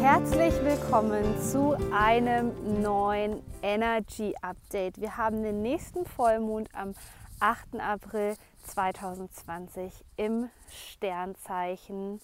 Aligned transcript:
Herzlich 0.00 0.54
willkommen 0.62 1.38
zu 1.40 1.76
einem 1.92 2.82
neuen 2.82 3.42
Energy 3.62 4.34
Update. 4.42 5.00
Wir 5.00 5.16
haben 5.16 5.42
den 5.42 5.62
nächsten 5.62 6.04
Vollmond 6.04 6.68
am 6.74 6.94
8. 7.40 7.80
April 7.80 8.34
2020 8.64 9.92
im 10.16 10.50
Sternzeichen 10.70 12.20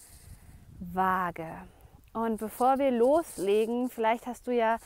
Waage. 0.79 1.47
Und 2.15 2.37
bevor 2.37 2.79
wir 2.79 2.91
loslegen, 2.91 3.89
vielleicht 3.89 4.25
hast 4.25 4.47
du 4.47 4.51
ja 4.51 4.77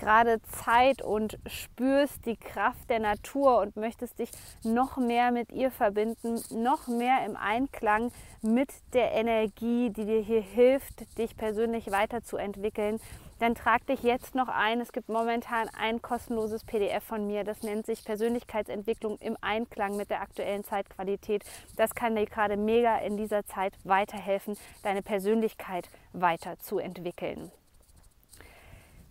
gerade 0.00 0.40
Zeit 0.64 1.02
und 1.02 1.38
spürst 1.46 2.24
die 2.24 2.36
Kraft 2.36 2.88
der 2.88 2.98
Natur 2.98 3.60
und 3.60 3.76
möchtest 3.76 4.18
dich 4.18 4.30
noch 4.62 4.96
mehr 4.96 5.30
mit 5.30 5.52
ihr 5.52 5.70
verbinden, 5.70 6.42
noch 6.50 6.86
mehr 6.86 7.26
im 7.26 7.36
Einklang 7.36 8.10
mit 8.40 8.70
der 8.94 9.12
Energie, 9.12 9.90
die 9.90 10.06
dir 10.06 10.20
hier 10.20 10.40
hilft, 10.40 11.18
dich 11.18 11.36
persönlich 11.36 11.90
weiterzuentwickeln, 11.90 13.00
dann 13.38 13.54
trag 13.54 13.86
dich 13.86 14.02
jetzt 14.02 14.34
noch 14.34 14.48
ein. 14.48 14.80
Es 14.80 14.92
gibt 14.92 15.08
momentan 15.08 15.68
ein 15.78 16.02
kostenloses 16.02 16.64
PDF 16.64 17.04
von 17.04 17.26
mir, 17.26 17.44
das 17.44 17.62
nennt 17.62 17.86
sich 17.86 18.04
Persönlichkeitsentwicklung 18.04 19.18
im 19.18 19.36
Einklang 19.40 19.96
mit 19.96 20.10
der 20.10 20.20
aktuellen 20.20 20.64
Zeitqualität. 20.64 21.44
Das 21.76 21.94
kann 21.94 22.16
dir 22.16 22.26
gerade 22.26 22.56
mega 22.56 22.98
in 22.98 23.16
dieser 23.16 23.44
Zeit 23.46 23.74
weiterhelfen, 23.84 24.56
deine 24.82 25.02
Persönlichkeit 25.02 25.88
weiterzuentwickeln. 26.12 27.50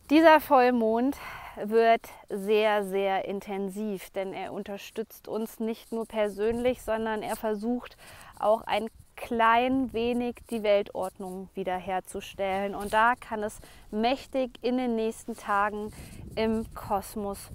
Dieser 0.09 0.39
Vollmond 0.39 1.17
wird 1.61 2.07
sehr, 2.29 2.85
sehr 2.85 3.25
intensiv, 3.25 4.09
denn 4.11 4.31
er 4.31 4.53
unterstützt 4.53 5.27
uns 5.27 5.59
nicht 5.59 5.91
nur 5.91 6.05
persönlich, 6.05 6.81
sondern 6.81 7.23
er 7.23 7.35
versucht 7.35 7.97
auch 8.39 8.61
ein 8.61 8.87
klein 9.17 9.91
wenig 9.91 10.35
die 10.49 10.63
Weltordnung 10.63 11.49
wiederherzustellen. 11.53 12.73
Und 12.73 12.93
da 12.93 13.15
kann 13.15 13.43
es 13.43 13.59
mächtig 13.91 14.51
in 14.61 14.77
den 14.77 14.95
nächsten 14.95 15.35
Tagen 15.35 15.91
im 16.35 16.65
Kosmos 16.73 17.49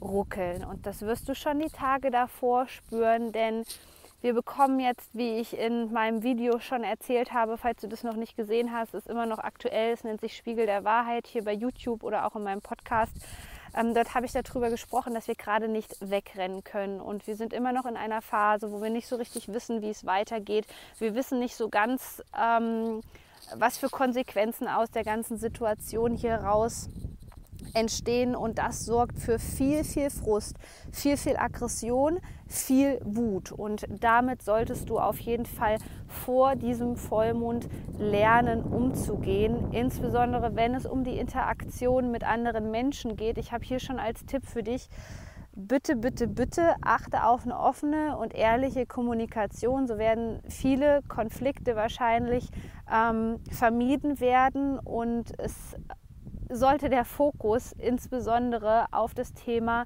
ruckeln. 0.00 0.64
Und 0.64 0.86
das 0.86 1.02
wirst 1.02 1.28
du 1.28 1.34
schon 1.34 1.58
die 1.58 1.68
Tage 1.68 2.10
davor 2.10 2.66
spüren, 2.68 3.32
denn 3.32 3.64
wir 4.20 4.34
bekommen 4.34 4.80
jetzt, 4.80 5.14
wie 5.14 5.38
ich 5.38 5.56
in 5.56 5.92
meinem 5.92 6.24
Video 6.24 6.58
schon 6.58 6.82
erzählt 6.82 7.32
habe, 7.32 7.56
falls 7.56 7.82
du 7.82 7.88
das 7.88 8.02
noch 8.02 8.16
nicht 8.16 8.36
gesehen 8.36 8.72
hast, 8.72 8.94
ist 8.94 9.06
immer 9.06 9.26
noch 9.26 9.38
aktuell. 9.38 9.92
Es 9.92 10.02
nennt 10.02 10.20
sich 10.20 10.36
Spiegel 10.36 10.66
der 10.66 10.82
Wahrheit 10.82 11.28
hier 11.28 11.44
bei 11.44 11.52
YouTube 11.52 12.02
oder 12.02 12.26
auch 12.26 12.34
in 12.34 12.42
meinem 12.42 12.60
Podcast. 12.60 13.12
Ähm, 13.74 13.94
dort 13.94 14.14
habe 14.14 14.26
ich 14.26 14.32
darüber 14.32 14.70
gesprochen, 14.70 15.14
dass 15.14 15.28
wir 15.28 15.34
gerade 15.34 15.68
nicht 15.68 15.96
wegrennen 16.00 16.64
können. 16.64 17.00
Und 17.00 17.26
wir 17.26 17.36
sind 17.36 17.52
immer 17.52 17.72
noch 17.72 17.86
in 17.86 17.96
einer 17.96 18.22
Phase, 18.22 18.72
wo 18.72 18.82
wir 18.82 18.90
nicht 18.90 19.08
so 19.08 19.16
richtig 19.16 19.52
wissen, 19.52 19.82
wie 19.82 19.90
es 19.90 20.06
weitergeht. 20.06 20.66
Wir 20.98 21.14
wissen 21.14 21.38
nicht 21.38 21.56
so 21.56 21.68
ganz, 21.68 22.22
ähm, 22.38 23.02
was 23.54 23.78
für 23.78 23.88
Konsequenzen 23.88 24.68
aus 24.68 24.90
der 24.90 25.04
ganzen 25.04 25.38
Situation 25.38 26.16
hier 26.16 26.36
raus 26.36 26.88
entstehen 27.74 28.34
und 28.34 28.58
das 28.58 28.84
sorgt 28.84 29.18
für 29.18 29.38
viel, 29.38 29.84
viel 29.84 30.10
Frust, 30.10 30.56
viel, 30.92 31.16
viel 31.16 31.36
Aggression, 31.36 32.18
viel 32.46 33.00
Wut. 33.04 33.52
Und 33.52 33.86
damit 33.88 34.42
solltest 34.42 34.88
du 34.88 34.98
auf 34.98 35.18
jeden 35.18 35.46
Fall 35.46 35.78
vor 36.06 36.56
diesem 36.56 36.96
Vollmond 36.96 37.68
lernen, 37.98 38.62
umzugehen, 38.62 39.72
insbesondere 39.72 40.56
wenn 40.56 40.74
es 40.74 40.86
um 40.86 41.04
die 41.04 41.18
Interaktion 41.18 42.10
mit 42.10 42.24
anderen 42.24 42.70
Menschen 42.70 43.16
geht. 43.16 43.38
Ich 43.38 43.52
habe 43.52 43.64
hier 43.64 43.80
schon 43.80 43.98
als 43.98 44.24
Tipp 44.24 44.46
für 44.46 44.62
dich, 44.62 44.88
bitte, 45.58 45.96
bitte, 45.96 46.28
bitte 46.28 46.76
achte 46.82 47.24
auf 47.24 47.44
eine 47.44 47.58
offene 47.58 48.16
und 48.16 48.34
ehrliche 48.34 48.86
Kommunikation. 48.86 49.86
So 49.86 49.98
werden 49.98 50.40
viele 50.48 51.00
Konflikte 51.08 51.74
wahrscheinlich 51.74 52.48
ähm, 52.90 53.40
vermieden 53.50 54.20
werden 54.20 54.78
und 54.78 55.38
es 55.38 55.76
sollte 56.48 56.88
der 56.88 57.04
Fokus 57.04 57.72
insbesondere 57.72 58.86
auf 58.92 59.14
das 59.14 59.32
Thema 59.34 59.84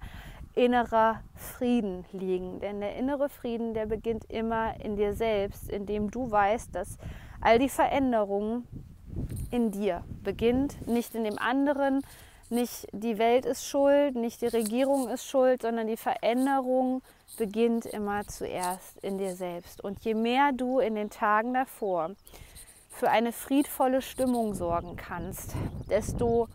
innerer 0.55 1.21
Frieden 1.35 2.05
liegen. 2.13 2.61
Denn 2.61 2.81
der 2.81 2.97
innere 2.97 3.29
Frieden, 3.29 3.75
der 3.75 3.87
beginnt 3.87 4.25
immer 4.31 4.75
in 4.81 4.97
dir 4.97 5.15
selbst, 5.15 5.69
indem 5.71 6.11
du 6.11 6.31
weißt, 6.31 6.75
dass 6.75 6.99
all 7.41 7.59
die 7.59 7.69
Veränderung 7.69 8.67
in 9.51 9.71
dir 9.71 10.05
beginnt, 10.23 10.87
nicht 10.87 11.15
in 11.15 11.25
dem 11.25 11.39
anderen, 11.39 12.03
nicht 12.51 12.87
die 12.93 13.19
Welt 13.19 13.47
ist 13.47 13.67
schuld, 13.67 14.15
nicht 14.15 14.43
die 14.43 14.47
Regierung 14.47 15.09
ist 15.09 15.27
schuld, 15.27 15.63
sondern 15.63 15.87
die 15.87 15.97
Veränderung 15.97 17.03
beginnt 17.39 17.87
immer 17.87 18.27
zuerst 18.27 18.99
in 19.03 19.17
dir 19.17 19.35
selbst. 19.35 19.83
Und 19.83 20.05
je 20.05 20.15
mehr 20.15 20.53
du 20.53 20.79
in 20.79 20.95
den 20.95 21.09
Tagen 21.09 21.55
davor 21.55 22.11
für 22.93 23.11
eine 23.11 23.33
friedvolle 23.33 24.03
Stimmung 24.03 24.55
sorgen 24.55 24.97
kannst, 24.97 25.55
desto 25.91 26.49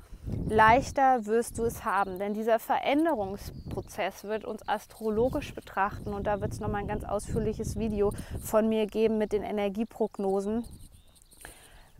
leichter 0.48 1.26
wirst 1.26 1.58
du 1.58 1.64
es 1.64 1.84
haben. 1.84 2.20
Denn 2.20 2.34
dieser 2.34 2.60
Veränderungsprozess 2.60 4.24
wird 4.24 4.46
uns 4.46 4.68
astrologisch 4.68 5.54
betrachten 5.54 6.14
und 6.14 6.26
da 6.26 6.40
wird 6.40 6.54
es 6.54 6.60
nochmal 6.60 6.82
ein 6.82 6.88
ganz 6.88 7.04
ausführliches 7.04 7.78
Video 7.78 8.14
von 8.42 8.70
mir 8.70 8.86
geben 8.86 9.18
mit 9.18 9.34
den 9.34 9.44
Energieprognosen 9.44 10.64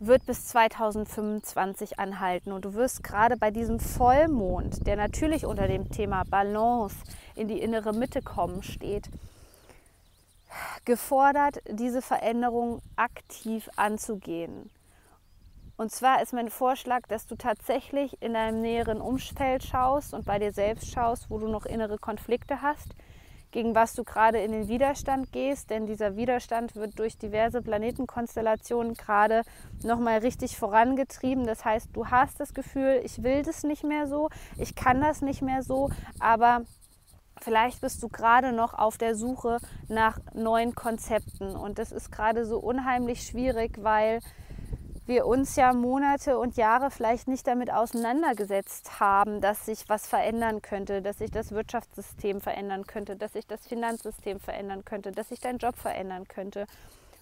wird 0.00 0.24
bis 0.26 0.46
2025 0.46 1.98
anhalten. 1.98 2.52
Und 2.52 2.64
du 2.64 2.74
wirst 2.74 3.02
gerade 3.02 3.36
bei 3.36 3.50
diesem 3.50 3.80
Vollmond, 3.80 4.86
der 4.86 4.96
natürlich 4.96 5.44
unter 5.44 5.66
dem 5.66 5.90
Thema 5.90 6.22
Balance 6.24 6.96
in 7.34 7.48
die 7.48 7.60
innere 7.60 7.92
Mitte 7.92 8.22
kommen 8.22 8.62
steht, 8.62 9.10
gefordert, 10.88 11.58
diese 11.68 12.00
Veränderung 12.00 12.80
aktiv 12.96 13.68
anzugehen. 13.76 14.70
Und 15.76 15.92
zwar 15.92 16.22
ist 16.22 16.32
mein 16.32 16.48
Vorschlag, 16.48 17.02
dass 17.08 17.26
du 17.26 17.36
tatsächlich 17.36 18.22
in 18.22 18.32
deinem 18.32 18.62
näheren 18.62 19.02
Umfeld 19.02 19.62
schaust 19.62 20.14
und 20.14 20.24
bei 20.24 20.38
dir 20.38 20.50
selbst 20.50 20.90
schaust, 20.90 21.28
wo 21.28 21.38
du 21.38 21.46
noch 21.46 21.66
innere 21.66 21.98
Konflikte 21.98 22.62
hast, 22.62 22.94
gegen 23.50 23.74
was 23.74 23.92
du 23.92 24.02
gerade 24.02 24.38
in 24.38 24.50
den 24.50 24.68
Widerstand 24.68 25.30
gehst, 25.30 25.68
denn 25.68 25.84
dieser 25.84 26.16
Widerstand 26.16 26.74
wird 26.74 26.98
durch 26.98 27.18
diverse 27.18 27.60
Planetenkonstellationen 27.60 28.94
gerade 28.94 29.42
nochmal 29.82 30.20
richtig 30.20 30.56
vorangetrieben. 30.56 31.46
Das 31.46 31.66
heißt, 31.66 31.90
du 31.92 32.06
hast 32.06 32.40
das 32.40 32.54
Gefühl, 32.54 33.02
ich 33.04 33.22
will 33.22 33.42
das 33.42 33.62
nicht 33.62 33.84
mehr 33.84 34.06
so, 34.06 34.30
ich 34.56 34.74
kann 34.74 35.02
das 35.02 35.20
nicht 35.20 35.42
mehr 35.42 35.62
so, 35.62 35.90
aber 36.18 36.62
Vielleicht 37.40 37.80
bist 37.80 38.02
du 38.02 38.08
gerade 38.08 38.52
noch 38.52 38.74
auf 38.74 38.98
der 38.98 39.14
Suche 39.14 39.58
nach 39.88 40.18
neuen 40.34 40.74
Konzepten 40.74 41.54
und 41.56 41.78
das 41.78 41.92
ist 41.92 42.10
gerade 42.10 42.44
so 42.44 42.58
unheimlich 42.58 43.22
schwierig, 43.26 43.78
weil 43.82 44.20
wir 45.06 45.26
uns 45.26 45.56
ja 45.56 45.72
Monate 45.72 46.38
und 46.38 46.56
Jahre 46.56 46.90
vielleicht 46.90 47.28
nicht 47.28 47.46
damit 47.46 47.72
auseinandergesetzt 47.72 49.00
haben, 49.00 49.40
dass 49.40 49.64
sich 49.64 49.88
was 49.88 50.06
verändern 50.06 50.60
könnte, 50.60 51.00
dass 51.00 51.18
sich 51.18 51.30
das 51.30 51.50
Wirtschaftssystem 51.50 52.42
verändern 52.42 52.86
könnte, 52.86 53.16
dass 53.16 53.32
sich 53.32 53.46
das 53.46 53.66
Finanzsystem 53.66 54.38
verändern 54.38 54.84
könnte, 54.84 55.12
dass 55.12 55.30
sich 55.30 55.40
dein 55.40 55.56
Job 55.56 55.76
verändern 55.76 56.28
könnte. 56.28 56.66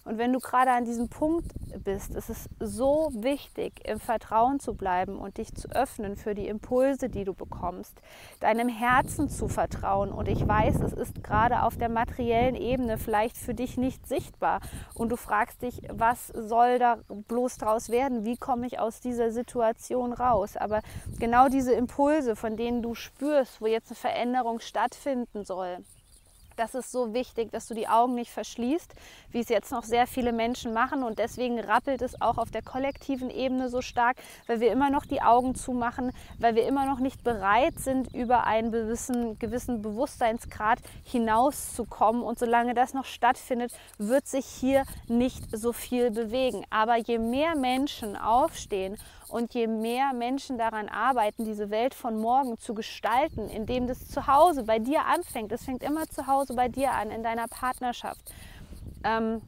Und 0.07 0.17
wenn 0.17 0.31
du 0.31 0.39
gerade 0.39 0.71
an 0.71 0.85
diesem 0.85 1.09
Punkt 1.09 1.51
bist, 1.83 2.15
ist 2.15 2.29
es 2.29 2.49
so 2.61 3.09
wichtig, 3.13 3.85
im 3.85 3.99
Vertrauen 3.99 4.61
zu 4.61 4.73
bleiben 4.73 5.19
und 5.19 5.37
dich 5.37 5.53
zu 5.53 5.67
öffnen 5.69 6.15
für 6.15 6.33
die 6.33 6.47
Impulse, 6.47 7.09
die 7.09 7.25
du 7.25 7.33
bekommst, 7.33 7.99
deinem 8.39 8.69
Herzen 8.69 9.27
zu 9.27 9.49
vertrauen. 9.49 10.13
Und 10.13 10.29
ich 10.29 10.47
weiß, 10.47 10.79
es 10.79 10.93
ist 10.93 11.23
gerade 11.25 11.63
auf 11.63 11.77
der 11.77 11.89
materiellen 11.89 12.55
Ebene 12.55 12.97
vielleicht 12.97 13.35
für 13.35 13.53
dich 13.53 13.75
nicht 13.75 14.07
sichtbar. 14.07 14.61
Und 14.93 15.09
du 15.09 15.17
fragst 15.17 15.61
dich, 15.61 15.81
was 15.91 16.27
soll 16.27 16.79
da 16.79 16.99
bloß 17.27 17.57
draus 17.57 17.89
werden? 17.89 18.23
Wie 18.23 18.37
komme 18.37 18.65
ich 18.65 18.79
aus 18.79 19.01
dieser 19.01 19.31
Situation 19.31 20.13
raus? 20.13 20.55
Aber 20.55 20.83
genau 21.19 21.49
diese 21.49 21.73
Impulse, 21.73 22.37
von 22.37 22.55
denen 22.55 22.81
du 22.81 22.95
spürst, 22.95 23.59
wo 23.59 23.67
jetzt 23.67 23.91
eine 23.91 23.97
Veränderung 23.97 24.61
stattfinden 24.61 25.43
soll, 25.43 25.79
Das 26.57 26.73
ist 26.73 26.91
so 26.91 27.13
wichtig, 27.13 27.51
dass 27.51 27.67
du 27.67 27.75
die 27.75 27.87
Augen 27.87 28.15
nicht 28.15 28.31
verschließt, 28.31 28.91
wie 29.29 29.41
es 29.41 29.47
jetzt 29.47 29.71
noch 29.71 29.83
sehr 29.83 30.07
viele 30.07 30.33
Menschen 30.33 30.73
machen. 30.73 31.03
Und 31.03 31.19
deswegen 31.19 31.59
rappelt 31.59 32.01
es 32.01 32.19
auch 32.19 32.39
auf 32.39 32.49
der 32.49 32.63
kollektiven 32.63 33.29
Ebene 33.29 33.69
so 33.69 33.81
stark, 33.81 34.17
weil 34.47 34.59
wir 34.59 34.71
immer 34.71 34.89
noch 34.89 35.05
die 35.05 35.21
Augen 35.21 35.53
zumachen, 35.53 36.11
weil 36.39 36.55
wir 36.55 36.65
immer 36.67 36.87
noch 36.87 36.97
nicht 36.97 37.23
bereit 37.23 37.77
sind, 37.77 38.11
über 38.11 38.45
einen 38.45 38.71
gewissen, 38.71 39.37
gewissen 39.37 39.83
Bewusstseinsgrad 39.83 40.79
hinauszukommen. 41.03 42.23
Und 42.23 42.39
solange 42.39 42.73
das 42.73 42.95
noch 42.95 43.05
stattfindet, 43.05 43.71
wird 43.99 44.25
sich 44.27 44.47
hier 44.47 44.83
nicht 45.07 45.55
so 45.55 45.73
viel 45.73 46.09
bewegen. 46.09 46.65
Aber 46.71 46.97
je 46.97 47.19
mehr 47.19 47.55
Menschen 47.55 48.15
aufstehen 48.15 48.97
und 49.29 49.53
je 49.53 49.67
mehr 49.67 50.13
Menschen 50.13 50.57
daran 50.57 50.89
arbeiten, 50.89 51.45
diese 51.45 51.69
Welt 51.69 51.93
von 51.93 52.19
morgen 52.19 52.57
zu 52.57 52.73
gestalten, 52.73 53.49
indem 53.49 53.87
das 53.87 54.07
zu 54.07 54.27
Hause 54.27 54.63
bei 54.63 54.79
dir 54.79 55.05
anfängt, 55.05 55.51
es 55.51 55.65
fängt 55.65 55.83
immer 55.83 56.07
zu 56.07 56.27
Hause 56.27 56.46
bei 56.55 56.67
dir 56.67 56.91
an, 56.91 57.11
in 57.11 57.23
deiner 57.23 57.47
Partnerschaft, 57.47 58.33
ähm, 59.03 59.41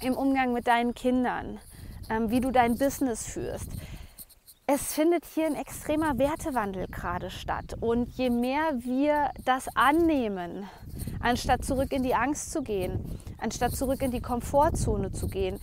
im 0.00 0.14
Umgang 0.14 0.52
mit 0.52 0.66
deinen 0.66 0.94
Kindern, 0.94 1.58
ähm, 2.10 2.30
wie 2.30 2.40
du 2.40 2.50
dein 2.50 2.78
Business 2.78 3.26
führst. 3.26 3.70
Es 4.66 4.92
findet 4.92 5.24
hier 5.24 5.46
ein 5.46 5.54
extremer 5.54 6.18
Wertewandel 6.18 6.88
gerade 6.88 7.30
statt. 7.30 7.74
Und 7.80 8.10
je 8.18 8.28
mehr 8.28 8.70
wir 8.74 9.30
das 9.46 9.66
annehmen, 9.74 10.68
anstatt 11.20 11.64
zurück 11.64 11.92
in 11.92 12.02
die 12.02 12.14
Angst 12.14 12.52
zu 12.52 12.62
gehen, 12.62 13.04
anstatt 13.38 13.72
zurück 13.72 14.02
in 14.02 14.10
die 14.10 14.20
Komfortzone 14.20 15.12
zu 15.12 15.28
gehen, 15.28 15.58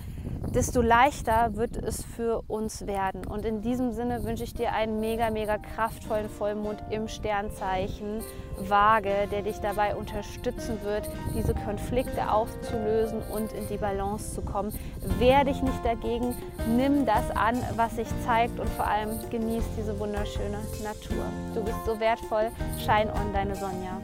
desto 0.54 0.81
leichter 0.81 1.56
wird 1.56 1.78
es 1.78 2.04
für 2.04 2.44
uns 2.48 2.88
werden. 2.88 3.25
Und 3.25 3.46
in 3.46 3.62
diesem 3.62 3.92
Sinne 3.92 4.24
wünsche 4.24 4.44
ich 4.44 4.54
dir 4.54 4.74
einen 4.74 5.00
mega, 5.00 5.30
mega 5.30 5.57
kraftvollen 5.57 6.30
Vollmond 6.30 6.81
im 6.90 7.07
Sternzeichen 7.07 8.22
Waage, 8.57 9.28
der 9.31 9.42
dich 9.42 9.60
dabei 9.60 9.96
unterstützen 9.96 10.78
wird, 10.84 11.10
diese 11.34 11.54
Konflikte 11.54 12.31
aufzulösen 12.31 13.22
und 13.34 13.52
in 13.52 13.68
die 13.68 13.78
Balance 13.78 14.34
zu 14.34 14.42
kommen. 14.42 14.72
Wehr 15.19 15.44
dich 15.44 15.62
nicht 15.62 15.84
dagegen, 15.84 16.34
nimm 16.75 17.06
das 17.06 17.31
an, 17.31 17.62
was 17.75 17.98
sich 17.98 18.07
zeigt 18.25 18.60
und 18.60 18.69
vor 18.69 18.88
allem 18.88 19.10
genieß 19.30 19.63
diese 19.78 20.00
wunderschöne 20.00 20.60
Natur. 20.84 21.25
Du 21.54 21.63
bist 21.63 21.86
so 21.86 22.00
wertvoll. 22.00 22.50
Shine 22.80 23.12
on, 23.13 23.34
deine 23.34 23.56
Sonja. 23.56 24.02